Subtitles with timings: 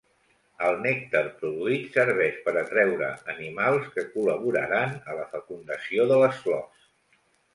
[0.67, 6.89] El nèctar produït serveix per atreure animals que col·laboraran a la fecundació de les flors.